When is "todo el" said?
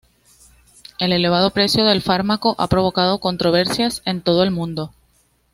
4.23-4.49